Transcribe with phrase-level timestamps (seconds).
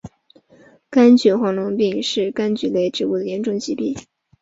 [0.89, 3.95] 柑橘黄龙病是柑橘类植物的严重疾病。